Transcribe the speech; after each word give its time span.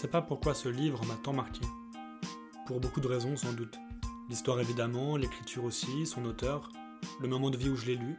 sais 0.00 0.08
pas 0.08 0.22
pourquoi 0.22 0.54
ce 0.54 0.70
livre 0.70 1.04
m'a 1.04 1.16
tant 1.16 1.34
marqué. 1.34 1.60
Pour 2.66 2.80
beaucoup 2.80 3.02
de 3.02 3.06
raisons 3.06 3.36
sans 3.36 3.52
doute. 3.52 3.78
L'histoire 4.30 4.58
évidemment, 4.58 5.18
l'écriture 5.18 5.64
aussi, 5.64 6.06
son 6.06 6.24
auteur, 6.24 6.72
le 7.20 7.28
moment 7.28 7.50
de 7.50 7.58
vie 7.58 7.68
où 7.68 7.76
je 7.76 7.84
l'ai 7.84 7.96
lu. 7.96 8.16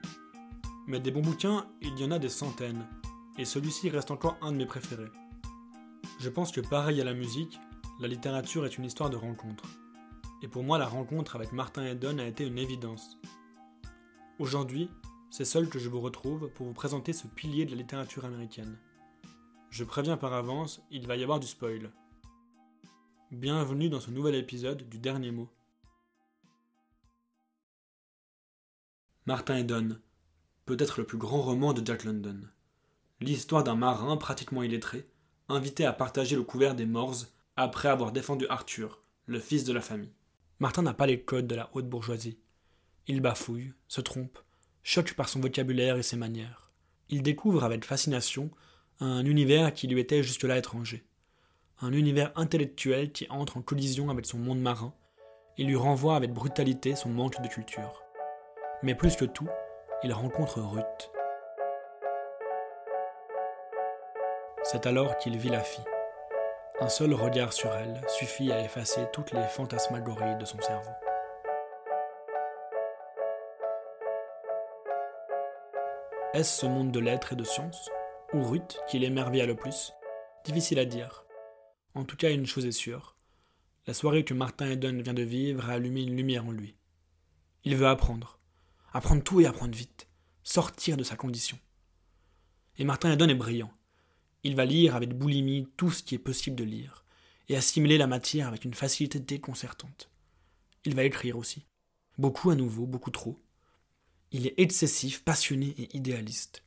Mais 0.86 1.00
des 1.00 1.09
bons 1.09 1.23
bouquins, 1.23 1.66
il 1.82 1.98
y 1.98 2.05
en 2.05 2.12
a 2.12 2.20
des 2.20 2.30
centaines, 2.30 2.86
et 3.40 3.46
celui-ci 3.46 3.90
reste 3.90 4.12
encore 4.12 4.38
un 4.44 4.52
de 4.52 4.58
mes 4.58 4.68
préférés. 4.68 5.09
Je 6.20 6.30
pense 6.30 6.52
que 6.52 6.62
pareil 6.62 7.02
à 7.02 7.04
la 7.04 7.16
musique, 7.16 7.59
la 8.00 8.08
littérature 8.08 8.63
est 8.68 8.77
une 8.77 8.86
histoire 8.86 9.09
de 9.09 9.18
rencontre. 9.18 9.63
Et 10.44 10.48
pour 10.48 10.62
moi, 10.62 10.77
la 10.77 10.88
rencontre 10.88 11.36
avec 11.36 11.52
Martin 11.52 11.84
Eden 11.84 12.20
a 12.20 12.27
été 12.27 12.45
une 12.45 12.59
évidence. 12.59 13.18
Aujourd'hui, 14.38 14.91
c'est 15.32 15.45
seul 15.45 15.68
que 15.68 15.80
je 15.80 15.90
vous 15.90 16.02
retrouve 16.02 16.52
pour 16.54 16.68
vous 16.68 16.73
présenter 16.73 17.12
ce 17.12 17.26
pilier 17.26 17.66
de 17.66 17.72
la 17.72 17.77
littérature 17.77 18.26
américaine. 18.26 18.77
Je 19.71 19.85
préviens 19.85 20.17
par 20.17 20.34
avance, 20.34 20.81
il 20.91 21.07
va 21.07 21.16
y 21.16 21.23
avoir 21.23 21.39
du 21.39 21.48
spoil. 21.48 21.93
Bienvenue 23.31 23.88
dans 23.88 24.02
ce 24.02 24.11
nouvel 24.11 24.35
épisode 24.35 24.89
du 24.89 24.99
dernier 24.99 25.31
mot. 25.31 25.49
Martin 29.25 29.55
Eden, 29.55 30.02
peut-être 30.66 30.99
le 30.99 31.05
plus 31.05 31.17
grand 31.17 31.41
roman 31.41 31.71
de 31.71 31.85
Jack 31.85 32.03
London. 32.03 32.41
L'histoire 33.21 33.63
d'un 33.63 33.75
marin 33.75 34.17
pratiquement 34.17 34.61
illettré, 34.61 35.07
invité 35.47 35.85
à 35.85 35.94
partager 35.94 36.35
le 36.35 36.44
couvert 36.44 36.75
des 36.75 36.85
Morses 36.85 37.33
après 37.55 37.88
avoir 37.88 38.11
défendu 38.11 38.45
Arthur, 38.49 39.02
le 39.25 39.39
fils 39.39 39.63
de 39.63 39.72
la 39.72 39.81
famille. 39.81 40.11
Martin 40.59 40.81
n'a 40.81 40.94
pas 40.94 41.08
les 41.08 41.22
codes 41.22 41.47
de 41.47 41.55
la 41.55 41.69
haute 41.72 41.88
bourgeoisie. 41.88 42.38
Il 43.08 43.22
bafouille, 43.22 43.72
se 43.88 44.02
trompe, 44.02 44.38
choque 44.83 45.13
par 45.13 45.30
son 45.30 45.39
vocabulaire 45.39 45.95
et 45.95 46.03
ses 46.03 46.17
manières. 46.17 46.73
Il 47.08 47.23
découvre 47.23 47.63
avec 47.63 47.85
fascination 47.85 48.52
un 49.02 49.25
univers 49.25 49.73
qui 49.73 49.88
lui 49.88 49.99
était 49.99 50.21
jusque-là 50.21 50.57
étranger. 50.57 51.03
Un 51.81 51.91
univers 51.91 52.31
intellectuel 52.35 53.11
qui 53.11 53.25
entre 53.31 53.57
en 53.57 53.61
collision 53.63 54.11
avec 54.11 54.27
son 54.27 54.38
monde 54.38 54.61
marin 54.61 54.94
et 55.57 55.63
lui 55.63 55.75
renvoie 55.75 56.16
avec 56.16 56.31
brutalité 56.31 56.95
son 56.95 57.09
manque 57.09 57.41
de 57.41 57.47
culture. 57.47 58.03
Mais 58.83 58.94
plus 58.94 59.16
que 59.16 59.25
tout, 59.25 59.47
il 60.03 60.13
rencontre 60.13 60.61
Ruth. 60.61 61.11
C'est 64.63 64.85
alors 64.85 65.17
qu'il 65.17 65.35
vit 65.38 65.49
la 65.49 65.61
fille. 65.61 65.83
Un 66.79 66.89
seul 66.89 67.16
regard 67.16 67.53
sur 67.53 67.73
elle 67.73 67.99
suffit 68.07 68.52
à 68.52 68.63
effacer 68.63 69.02
toutes 69.11 69.31
les 69.31 69.44
fantasmagories 69.44 70.38
de 70.38 70.45
son 70.45 70.61
cerveau. 70.61 70.91
Est-ce 76.33 76.61
ce 76.61 76.66
monde 76.67 76.91
de 76.91 76.99
lettres 76.99 77.33
et 77.33 77.35
de 77.35 77.44
sciences 77.44 77.89
ou 78.34 78.44
Ruth 78.44 78.80
qui 78.90 79.00
l'émerveilla 79.00 79.46
le 79.46 79.56
plus 79.56 79.94
Difficile 80.46 80.80
à 80.80 80.86
dire. 80.86 81.26
En 81.94 82.04
tout 82.04 82.16
cas, 82.16 82.32
une 82.32 82.46
chose 82.46 82.66
est 82.66 82.72
sûre. 82.72 83.16
La 83.86 83.94
soirée 83.94 84.24
que 84.24 84.34
Martin 84.34 84.72
Eden 84.72 85.02
vient 85.02 85.14
de 85.14 85.22
vivre 85.22 85.70
a 85.70 85.74
allumé 85.74 86.02
une 86.02 86.16
lumière 86.16 86.46
en 86.46 86.52
lui. 86.52 86.76
Il 87.64 87.76
veut 87.76 87.88
apprendre. 87.88 88.40
Apprendre 88.94 89.24
tout 89.24 89.42
et 89.42 89.46
apprendre 89.46 89.76
vite. 89.76 90.08
Sortir 90.44 90.98
de 90.98 91.04
sa 91.04 91.16
condition. 91.16 91.59
Et 92.78 92.84
Martin 92.84 93.12
Eden 93.12 93.30
est 93.30 93.36
brillant. 93.36 93.72
Il 94.44 94.56
va 94.56 94.66
lire 94.66 94.96
avec 94.96 95.14
boulimie 95.16 95.68
tout 95.78 95.92
ce 95.92 96.02
qui 96.02 96.16
est 96.16 96.20
possible 96.20 96.56
de 96.56 96.64
lire, 96.64 97.06
et 97.50 97.56
assimiler 97.56 98.00
la 98.00 98.08
matière 98.08 98.48
avec 98.48 98.66
une 98.66 98.74
facilité 98.74 99.20
déconcertante. 99.20 100.09
Il 100.86 100.96
va 100.96 101.04
écrire 101.04 101.38
aussi. 101.38 101.68
Beaucoup 102.18 102.50
à 102.50 102.56
nouveau, 102.56 102.88
beaucoup 102.88 103.12
trop. 103.12 103.40
Il 104.32 104.48
est 104.48 104.59
excessif, 104.59 105.24
passionné 105.24 105.76
et 105.78 105.96
idéaliste. 105.96 106.64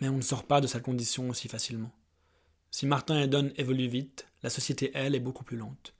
Mais 0.00 0.08
on 0.08 0.16
ne 0.16 0.22
sort 0.22 0.44
pas 0.44 0.60
de 0.60 0.66
sa 0.66 0.80
condition 0.80 1.28
aussi 1.28 1.48
facilement. 1.48 1.92
Si 2.70 2.86
Martin 2.86 3.20
Eden 3.20 3.52
évolue 3.56 3.86
vite, 3.86 4.26
la 4.42 4.50
société, 4.50 4.90
elle, 4.94 5.14
est 5.14 5.20
beaucoup 5.20 5.44
plus 5.44 5.56
lente. 5.56 5.94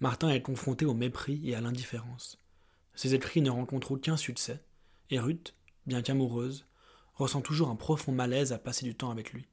Martin 0.00 0.28
est 0.28 0.42
confronté 0.42 0.84
au 0.84 0.94
mépris 0.94 1.40
et 1.44 1.54
à 1.54 1.60
l'indifférence. 1.60 2.38
Ses 2.94 3.14
écrits 3.14 3.40
ne 3.40 3.50
rencontrent 3.50 3.92
aucun 3.92 4.16
succès, 4.16 4.62
et 5.10 5.18
Ruth, 5.18 5.54
bien 5.86 6.02
qu'amoureuse, 6.02 6.66
ressent 7.14 7.40
toujours 7.40 7.68
un 7.70 7.76
profond 7.76 8.12
malaise 8.12 8.52
à 8.52 8.58
passer 8.58 8.84
du 8.84 8.94
temps 8.94 9.10
avec 9.10 9.32
lui. 9.32 9.48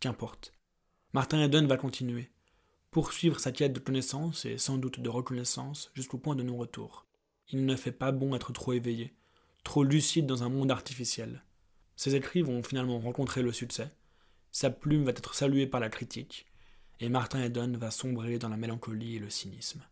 Qu'importe. 0.00 0.52
Martin 1.12 1.42
Eden 1.42 1.66
va 1.66 1.76
continuer, 1.76 2.32
poursuivre 2.90 3.40
sa 3.40 3.52
quête 3.52 3.72
de 3.72 3.80
connaissance 3.80 4.44
et 4.44 4.58
sans 4.58 4.78
doute 4.78 5.00
de 5.00 5.08
reconnaissance 5.08 5.90
jusqu'au 5.94 6.18
point 6.18 6.36
de 6.36 6.42
non-retour. 6.42 7.06
Il 7.48 7.66
ne 7.66 7.76
fait 7.76 7.92
pas 7.92 8.12
bon 8.12 8.34
être 8.34 8.52
trop 8.52 8.72
éveillé, 8.72 9.14
trop 9.62 9.84
lucide 9.84 10.26
dans 10.26 10.42
un 10.42 10.48
monde 10.48 10.70
artificiel. 10.70 11.42
Ses 11.96 12.16
écrits 12.16 12.42
vont 12.42 12.62
finalement 12.62 12.98
rencontrer 12.98 13.42
le 13.42 13.52
succès, 13.52 13.88
sa 14.50 14.70
plume 14.70 15.04
va 15.04 15.10
être 15.10 15.34
saluée 15.34 15.66
par 15.66 15.80
la 15.80 15.88
critique, 15.88 16.46
et 17.00 17.08
Martin 17.08 17.42
Eden 17.42 17.76
va 17.76 17.90
sombrer 17.90 18.38
dans 18.38 18.48
la 18.48 18.56
mélancolie 18.56 19.16
et 19.16 19.20
le 19.20 19.30
cynisme. 19.30 19.82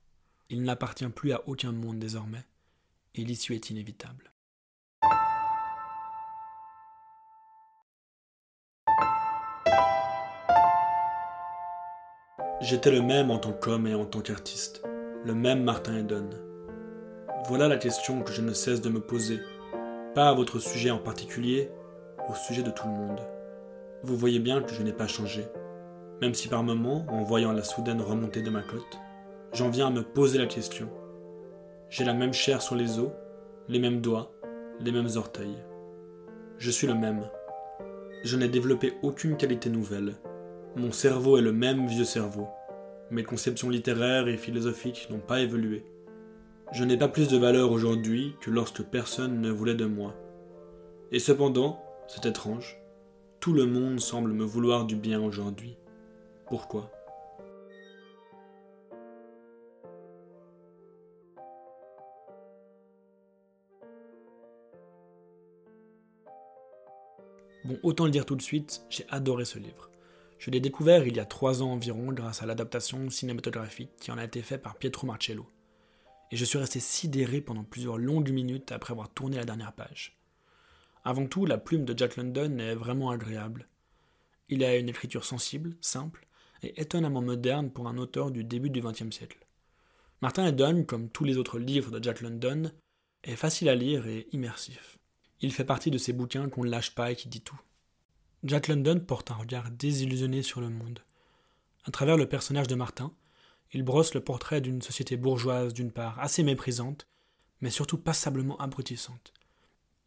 Il 0.50 0.62
n'appartient 0.62 1.08
plus 1.08 1.32
à 1.32 1.42
aucun 1.48 1.72
monde 1.72 1.98
désormais, 1.98 2.44
et 3.14 3.24
l'issue 3.24 3.54
est 3.54 3.70
inévitable. 3.70 4.32
J'étais 12.60 12.92
le 12.92 13.02
même 13.02 13.32
en 13.32 13.38
tant 13.38 13.52
qu'homme 13.52 13.88
et 13.88 13.94
en 13.94 14.04
tant 14.04 14.20
qu'artiste, 14.20 14.82
le 15.24 15.34
même 15.34 15.64
Martin 15.64 15.98
Eden. 15.98 16.30
Voilà 17.46 17.66
la 17.66 17.76
question 17.76 18.22
que 18.22 18.32
je 18.32 18.40
ne 18.40 18.52
cesse 18.52 18.80
de 18.80 18.88
me 18.88 19.00
poser, 19.00 19.40
pas 20.14 20.28
à 20.28 20.34
votre 20.34 20.60
sujet 20.60 20.92
en 20.92 20.98
particulier, 20.98 21.68
au 22.32 22.34
sujet 22.34 22.62
de 22.62 22.70
tout 22.70 22.86
le 22.86 22.94
monde. 22.94 23.20
Vous 24.02 24.16
voyez 24.16 24.38
bien 24.38 24.62
que 24.62 24.72
je 24.72 24.82
n'ai 24.82 24.92
pas 24.92 25.06
changé, 25.06 25.44
même 26.22 26.32
si 26.32 26.48
par 26.48 26.62
moments, 26.62 27.04
en 27.10 27.22
voyant 27.24 27.52
la 27.52 27.62
soudaine 27.62 28.00
remontée 28.00 28.40
de 28.40 28.48
ma 28.48 28.62
côte, 28.62 28.98
j'en 29.52 29.68
viens 29.68 29.88
à 29.88 29.90
me 29.90 30.02
poser 30.02 30.38
la 30.38 30.46
question. 30.46 30.88
J'ai 31.90 32.04
la 32.04 32.14
même 32.14 32.32
chair 32.32 32.62
sur 32.62 32.74
les 32.74 32.98
os, 32.98 33.10
les 33.68 33.78
mêmes 33.78 34.00
doigts, 34.00 34.32
les 34.80 34.92
mêmes 34.92 35.10
orteils. 35.16 35.58
Je 36.56 36.70
suis 36.70 36.86
le 36.86 36.94
même. 36.94 37.28
Je 38.24 38.38
n'ai 38.38 38.48
développé 38.48 38.94
aucune 39.02 39.36
qualité 39.36 39.68
nouvelle. 39.68 40.14
Mon 40.74 40.90
cerveau 40.90 41.36
est 41.36 41.42
le 41.42 41.52
même 41.52 41.86
vieux 41.86 42.04
cerveau. 42.04 42.48
Mes 43.10 43.24
conceptions 43.24 43.68
littéraires 43.68 44.26
et 44.26 44.38
philosophiques 44.38 45.08
n'ont 45.10 45.18
pas 45.18 45.40
évolué. 45.40 45.84
Je 46.72 46.84
n'ai 46.84 46.96
pas 46.96 47.08
plus 47.08 47.28
de 47.28 47.36
valeur 47.36 47.72
aujourd'hui 47.72 48.36
que 48.40 48.50
lorsque 48.50 48.84
personne 48.84 49.42
ne 49.42 49.50
voulait 49.50 49.74
de 49.74 49.84
moi. 49.84 50.14
Et 51.10 51.18
cependant, 51.18 51.81
c'est 52.06 52.26
étrange, 52.26 52.78
tout 53.40 53.52
le 53.52 53.66
monde 53.66 54.00
semble 54.00 54.32
me 54.32 54.44
vouloir 54.44 54.84
du 54.84 54.96
bien 54.96 55.22
aujourd'hui. 55.22 55.76
Pourquoi? 56.46 56.90
Bon, 67.64 67.78
autant 67.84 68.04
le 68.04 68.10
dire 68.10 68.26
tout 68.26 68.34
de 68.34 68.42
suite, 68.42 68.84
j'ai 68.90 69.06
adoré 69.08 69.44
ce 69.44 69.58
livre. 69.58 69.88
Je 70.38 70.50
l'ai 70.50 70.58
découvert 70.58 71.06
il 71.06 71.16
y 71.16 71.20
a 71.20 71.24
trois 71.24 71.62
ans 71.62 71.70
environ 71.70 72.12
grâce 72.12 72.42
à 72.42 72.46
l'adaptation 72.46 73.08
cinématographique 73.08 73.94
qui 74.00 74.10
en 74.10 74.18
a 74.18 74.24
été 74.24 74.42
faite 74.42 74.62
par 74.62 74.74
Pietro 74.74 75.06
Marcello. 75.06 75.46
Et 76.32 76.36
je 76.36 76.44
suis 76.44 76.58
resté 76.58 76.80
sidéré 76.80 77.40
pendant 77.40 77.62
plusieurs 77.62 77.98
longues 77.98 78.32
minutes 78.32 78.72
après 78.72 78.92
avoir 78.92 79.08
tourné 79.08 79.36
la 79.36 79.44
dernière 79.44 79.72
page. 79.72 80.21
Avant 81.04 81.26
tout, 81.26 81.46
la 81.46 81.58
plume 81.58 81.84
de 81.84 81.96
Jack 81.96 82.16
London 82.16 82.58
est 82.58 82.74
vraiment 82.74 83.10
agréable. 83.10 83.68
Il 84.48 84.62
a 84.62 84.76
une 84.76 84.88
écriture 84.88 85.24
sensible, 85.24 85.76
simple 85.80 86.26
et 86.62 86.80
étonnamment 86.80 87.22
moderne 87.22 87.70
pour 87.70 87.88
un 87.88 87.98
auteur 87.98 88.30
du 88.30 88.44
début 88.44 88.70
du 88.70 88.80
XXe 88.80 89.10
siècle. 89.10 89.44
Martin 90.20 90.46
Eden, 90.46 90.86
comme 90.86 91.08
tous 91.08 91.24
les 91.24 91.38
autres 91.38 91.58
livres 91.58 91.90
de 91.90 92.02
Jack 92.02 92.20
London, 92.20 92.70
est 93.24 93.34
facile 93.34 93.68
à 93.68 93.74
lire 93.74 94.06
et 94.06 94.28
immersif. 94.32 94.98
Il 95.40 95.52
fait 95.52 95.64
partie 95.64 95.90
de 95.90 95.98
ces 95.98 96.12
bouquins 96.12 96.48
qu'on 96.48 96.64
ne 96.64 96.70
lâche 96.70 96.94
pas 96.94 97.10
et 97.10 97.16
qui 97.16 97.28
dit 97.28 97.40
tout. 97.40 97.60
Jack 98.44 98.68
London 98.68 99.00
porte 99.00 99.32
un 99.32 99.34
regard 99.34 99.70
désillusionné 99.72 100.42
sur 100.42 100.60
le 100.60 100.68
monde. 100.68 101.00
À 101.84 101.90
travers 101.90 102.16
le 102.16 102.28
personnage 102.28 102.68
de 102.68 102.76
Martin, 102.76 103.12
il 103.72 103.82
brosse 103.82 104.14
le 104.14 104.22
portrait 104.22 104.60
d'une 104.60 104.82
société 104.82 105.16
bourgeoise 105.16 105.74
d'une 105.74 105.90
part 105.90 106.20
assez 106.20 106.44
méprisante, 106.44 107.08
mais 107.60 107.70
surtout 107.70 107.98
passablement 107.98 108.58
abrutissante. 108.58 109.32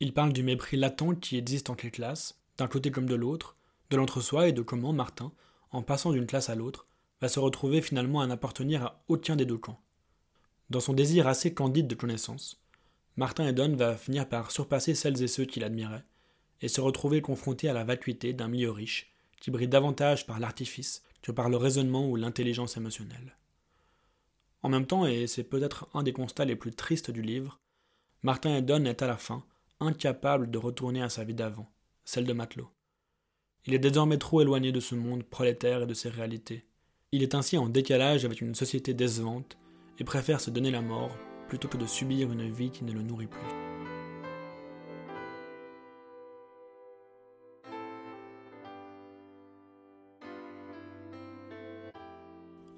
Il 0.01 0.13
parle 0.13 0.33
du 0.33 0.43
mépris 0.43 0.75
latent 0.75 1.19
qui 1.21 1.37
existe 1.37 1.69
entre 1.69 1.85
les 1.85 1.91
classes, 1.91 2.37
d'un 2.57 2.67
côté 2.67 2.91
comme 2.91 3.07
de 3.07 3.15
l'autre, 3.15 3.55
de 3.89 3.97
l'entre-soi 3.97 4.49
et 4.49 4.51
de 4.51 4.61
comment 4.61 4.91
Martin, 4.91 5.31
en 5.71 5.83
passant 5.83 6.11
d'une 6.11 6.27
classe 6.27 6.49
à 6.49 6.55
l'autre, 6.55 6.85
va 7.21 7.29
se 7.29 7.39
retrouver 7.39 7.81
finalement 7.81 8.19
à 8.19 8.27
n'appartenir 8.27 8.83
à 8.83 9.03
aucun 9.07 9.37
des 9.37 9.45
deux 9.45 9.57
camps. 9.57 9.79
Dans 10.69 10.81
son 10.81 10.93
désir 10.93 11.27
assez 11.27 11.53
candide 11.53 11.87
de 11.87 11.95
connaissance, 11.95 12.59
Martin 13.15 13.47
Eden 13.47 13.75
va 13.75 13.95
finir 13.95 14.27
par 14.27 14.51
surpasser 14.51 14.95
celles 14.95 15.23
et 15.23 15.27
ceux 15.27 15.45
qui 15.45 15.61
l'admiraient, 15.61 16.03
et 16.61 16.67
se 16.67 16.81
retrouver 16.81 17.21
confronté 17.21 17.69
à 17.69 17.73
la 17.73 17.85
vacuité 17.85 18.33
d'un 18.33 18.49
milieu 18.49 18.71
riche, 18.71 19.13
qui 19.39 19.51
brille 19.51 19.67
davantage 19.67 20.25
par 20.25 20.39
l'artifice 20.39 21.03
que 21.21 21.31
par 21.31 21.49
le 21.49 21.57
raisonnement 21.57 22.09
ou 22.09 22.17
l'intelligence 22.17 22.75
émotionnelle. 22.75 23.37
En 24.61 24.69
même 24.69 24.87
temps, 24.87 25.05
et 25.05 25.27
c'est 25.27 25.43
peut-être 25.43 25.87
un 25.93 26.03
des 26.03 26.13
constats 26.13 26.45
les 26.45 26.55
plus 26.55 26.73
tristes 26.73 27.11
du 27.11 27.21
livre, 27.21 27.59
Martin 28.23 28.57
Eden 28.57 28.87
est 28.87 29.01
à 29.01 29.07
la 29.07 29.17
fin 29.17 29.45
incapable 29.79 30.49
de 30.49 30.57
retourner 30.57 31.01
à 31.01 31.09
sa 31.09 31.23
vie 31.23 31.33
d'avant, 31.33 31.71
celle 32.03 32.25
de 32.25 32.33
matelot. 32.33 32.69
Il 33.65 33.73
est 33.73 33.79
désormais 33.79 34.17
trop 34.17 34.41
éloigné 34.41 34.71
de 34.71 34.79
ce 34.79 34.95
monde 34.95 35.23
prolétaire 35.23 35.81
et 35.81 35.87
de 35.87 35.93
ses 35.93 36.09
réalités. 36.09 36.65
Il 37.11 37.23
est 37.23 37.35
ainsi 37.35 37.57
en 37.57 37.67
décalage 37.67 38.25
avec 38.25 38.41
une 38.41 38.55
société 38.55 38.93
décevante 38.93 39.57
et 39.99 40.03
préfère 40.03 40.41
se 40.41 40.51
donner 40.51 40.71
la 40.71 40.81
mort 40.81 41.15
plutôt 41.47 41.67
que 41.67 41.77
de 41.77 41.85
subir 41.85 42.31
une 42.31 42.51
vie 42.51 42.71
qui 42.71 42.83
ne 42.83 42.91
le 42.91 43.01
nourrit 43.01 43.27
plus. 43.27 43.39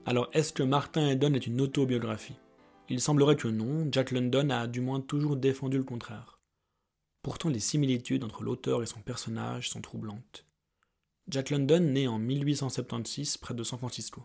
Alors 0.06 0.30
est-ce 0.32 0.54
que 0.54 0.64
Martin 0.64 1.10
Eden 1.10 1.36
est 1.36 1.48
une 1.48 1.60
autobiographie? 1.60 2.40
Il 2.88 3.02
semblerait 3.02 3.36
que 3.36 3.50
non, 3.50 3.90
Jack 3.92 4.12
London 4.12 4.50
a 4.52 4.68
du 4.68 4.80
moins 4.80 5.02
toujours 5.02 5.36
défendu 5.36 5.78
le 5.78 5.84
contraire. 5.84 6.37
Pourtant 7.28 7.50
les 7.50 7.60
similitudes 7.60 8.24
entre 8.24 8.42
l'auteur 8.42 8.82
et 8.82 8.86
son 8.86 9.02
personnage 9.02 9.70
sont 9.70 9.82
troublantes. 9.82 10.46
Jack 11.28 11.50
London 11.50 11.82
naît 11.82 12.08
en 12.08 12.20
1876 12.20 13.36
près 13.36 13.54
de 13.54 13.66
San 13.66 13.78
Francisco. 13.78 14.24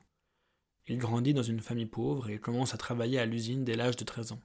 Il 0.87 0.99
grandit 0.99 1.35
dans 1.35 1.43
une 1.43 1.59
famille 1.59 1.87
pauvre 1.87 2.31
et 2.31 2.39
commence 2.39 2.75
à 2.75 2.77
travailler 2.77 3.19
à 3.19 3.27
l'usine 3.27 3.65
dès 3.65 3.75
l'âge 3.75 3.97
de 3.97 4.05
13 4.05 4.31
ans. 4.31 4.41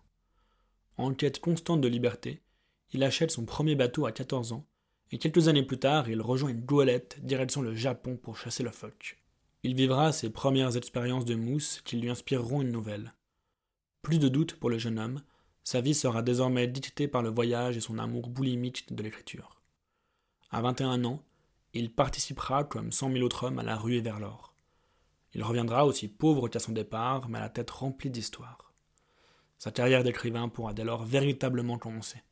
En 0.97 1.13
quête 1.13 1.39
constante 1.39 1.81
de 1.81 1.87
liberté, 1.87 2.41
il 2.93 3.03
achète 3.03 3.29
son 3.29 3.45
premier 3.45 3.75
bateau 3.75 4.07
à 4.07 4.11
14 4.11 4.53
ans 4.53 4.65
et 5.11 5.19
quelques 5.19 5.49
années 5.49 5.61
plus 5.61 5.77
tard, 5.77 6.09
il 6.09 6.19
rejoint 6.19 6.49
une 6.49 6.65
goélette 6.65 7.23
direction 7.23 7.61
le 7.61 7.75
Japon 7.75 8.17
pour 8.17 8.37
chasser 8.37 8.63
le 8.63 8.71
phoque. 8.71 9.19
Il 9.61 9.75
vivra 9.75 10.11
ses 10.11 10.31
premières 10.31 10.77
expériences 10.77 11.25
de 11.25 11.35
mousse 11.35 11.83
qui 11.85 11.97
lui 11.97 12.09
inspireront 12.09 12.63
une 12.63 12.71
nouvelle. 12.71 13.13
Plus 14.01 14.17
de 14.17 14.29
doute 14.29 14.55
pour 14.55 14.71
le 14.71 14.79
jeune 14.79 14.97
homme, 14.97 15.21
sa 15.67 15.81
vie 15.81 15.93
sera 15.93 16.21
désormais 16.21 16.65
dictée 16.65 17.09
par 17.09 17.21
le 17.21 17.27
voyage 17.27 17.75
et 17.75 17.81
son 17.81 17.99
amour 17.99 18.29
boulimique 18.29 18.95
de 18.95 19.03
l'écriture. 19.03 19.59
À 20.49 20.61
21 20.61 21.03
ans, 21.03 21.21
il 21.73 21.91
participera 21.91 22.63
comme 22.63 22.93
cent 22.93 23.09
mille 23.09 23.25
autres 23.25 23.43
hommes 23.43 23.59
à 23.59 23.63
la 23.63 23.75
ruée 23.75 23.99
vers 23.99 24.17
l'or. 24.17 24.53
Il 25.33 25.43
reviendra 25.43 25.85
aussi 25.85 26.07
pauvre 26.07 26.47
qu'à 26.47 26.59
son 26.59 26.71
départ, 26.71 27.27
mais 27.27 27.39
à 27.39 27.41
la 27.41 27.49
tête 27.49 27.69
remplie 27.69 28.09
d'histoire. 28.09 28.71
Sa 29.57 29.71
carrière 29.71 30.05
d'écrivain 30.05 30.47
pourra 30.47 30.73
dès 30.73 30.85
lors 30.85 31.03
véritablement 31.03 31.77
commencer. 31.77 32.23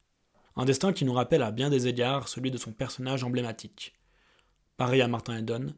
Un 0.55 0.63
destin 0.63 0.93
qui 0.93 1.03
nous 1.03 1.11
rappelle 1.11 1.43
à 1.43 1.51
bien 1.51 1.69
des 1.69 1.87
égards 1.87 2.29
celui 2.29 2.51
de 2.51 2.57
son 2.57 2.71
personnage 2.71 3.25
emblématique. 3.25 3.95
Pareil 4.77 5.01
à 5.01 5.09
Martin 5.09 5.39
Eden, 5.39 5.75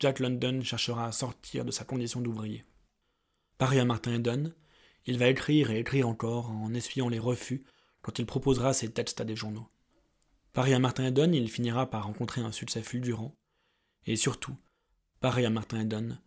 Jack 0.00 0.18
London 0.18 0.60
cherchera 0.62 1.06
à 1.06 1.12
sortir 1.12 1.64
de 1.64 1.70
sa 1.70 1.86
condition 1.86 2.20
d'ouvrier. 2.20 2.66
Pareil 3.56 3.78
à 3.80 3.86
Martin 3.86 4.16
Eden, 4.16 4.54
il 5.06 5.18
va 5.18 5.28
écrire 5.28 5.70
et 5.70 5.78
écrire 5.78 6.08
encore 6.08 6.50
en 6.50 6.72
essuyant 6.74 7.08
les 7.08 7.18
refus 7.18 7.64
quand 8.02 8.18
il 8.18 8.26
proposera 8.26 8.72
ses 8.72 8.90
textes 8.90 9.20
à 9.20 9.24
des 9.24 9.36
journaux. 9.36 9.68
Pareil 10.52 10.74
à 10.74 10.78
Martin 10.78 11.06
Eden, 11.06 11.34
il 11.34 11.50
finira 11.50 11.88
par 11.88 12.06
rencontrer 12.06 12.40
un 12.40 12.52
succès 12.52 12.82
fulgurant, 12.82 13.36
et 14.06 14.16
surtout, 14.16 14.56
pareil 15.20 15.46
à 15.46 15.50
Martin 15.50 15.80
Eden, 15.80 16.20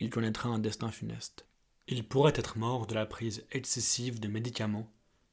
il 0.00 0.10
connaîtra 0.10 0.48
un 0.48 0.58
destin 0.58 0.90
funeste. 0.90 1.46
Il 1.86 2.06
pourrait 2.06 2.32
être 2.36 2.58
mort 2.58 2.86
de 2.86 2.94
la 2.94 3.06
prise 3.06 3.46
excessive 3.52 4.20
de 4.20 4.28
médicaments, 4.28 4.92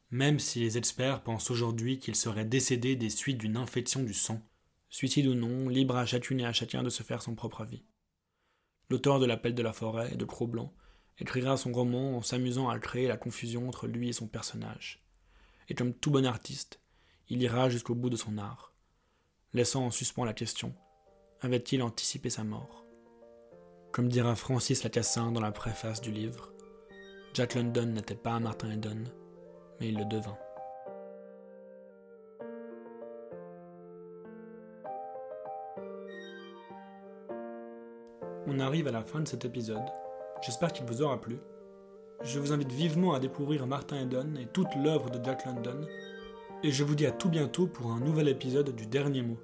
même 0.10 0.40
si 0.40 0.62
les 0.62 0.78
experts 0.78 1.24
pensent 1.24 1.52
aujourd'hui 1.52 2.00
qu'il 2.00 2.16
serait 2.16 2.46
décédé 2.46 2.96
des 2.96 3.10
suites 3.10 3.38
d'une 3.38 3.58
infection 3.58 4.04
du 4.04 4.14
sang, 4.14 4.42
Suicide 4.90 5.28
ou 5.28 5.34
non, 5.34 5.68
libre 5.68 5.98
à 5.98 6.06
chacune 6.06 6.40
et 6.40 6.46
à 6.46 6.54
chacun 6.54 6.82
de 6.82 6.90
se 6.90 7.04
faire 7.04 7.22
son 7.22 7.36
propre 7.36 7.62
avis. 7.62 7.84
L'auteur 8.90 9.20
de 9.20 9.26
L'appel 9.26 9.54
de 9.54 9.62
la 9.62 9.74
forêt 9.74 10.14
et 10.14 10.16
de 10.16 10.26
Cro-Blanc 10.26 10.74
écrira 11.20 11.58
son 11.58 11.72
roman 11.72 12.18
en 12.18 12.22
s'amusant 12.22 12.70
à 12.70 12.80
créer 12.80 13.08
la 13.08 13.18
confusion 13.18 13.68
entre 13.68 13.88
lui 13.88 14.10
et 14.10 14.14
son 14.14 14.28
personnage. 14.28 15.04
Et 15.70 15.76
comme 15.76 15.94
tout 15.94 16.12
bon 16.12 16.26
artiste, 16.26 16.80
il 17.30 17.42
ira 17.42 17.70
jusqu'au 17.70 17.96
bout 17.96 18.10
de 18.10 18.16
son 18.16 18.38
art, 18.38 18.74
laissant 19.54 19.86
en 19.86 19.92
suspens 19.92 20.26
la 20.26 20.34
question 20.34 20.74
avait-il 21.42 21.84
anticipé 21.84 22.30
sa 22.30 22.44
mort? 22.44 22.86
Comme 23.92 24.10
dira 24.10 24.36
Francis 24.36 24.84
Lacassin 24.84 25.32
dans 25.32 25.42
la 25.42 25.52
préface 25.52 26.02
du 26.02 26.12
livre, 26.12 26.52
Jack 27.34 27.56
London 27.56 27.86
n'était 27.86 28.16
pas 28.16 28.40
Martin 28.40 28.72
Eden, 28.72 29.08
mais 29.80 29.90
il 29.90 29.98
le 29.98 30.06
devint. 30.06 30.38
On 38.48 38.60
arrive 38.60 38.88
à 38.88 38.92
la 38.92 39.04
fin 39.04 39.20
de 39.20 39.28
cet 39.28 39.46
épisode. 39.46 39.86
J'espère 40.42 40.72
qu'il 40.72 40.86
vous 40.86 41.02
aura 41.02 41.20
plu. 41.20 41.40
Je 42.24 42.40
vous 42.40 42.52
invite 42.52 42.72
vivement 42.72 43.14
à 43.14 43.20
découvrir 43.20 43.68
Martin 43.68 44.02
Eden 44.02 44.38
et 44.38 44.48
toute 44.48 44.74
l'œuvre 44.76 45.10
de 45.10 45.24
Jack 45.24 45.46
London. 45.46 45.82
Et 46.64 46.72
je 46.72 46.84
vous 46.84 46.96
dis 46.96 47.06
à 47.06 47.12
tout 47.12 47.30
bientôt 47.30 47.68
pour 47.68 47.92
un 47.92 48.00
nouvel 48.00 48.28
épisode 48.28 48.76
du 48.76 48.88
Dernier 48.88 49.22
Mot. 49.22 49.38